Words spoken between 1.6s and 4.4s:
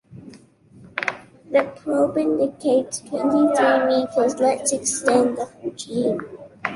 probe indicates twenty-three meters.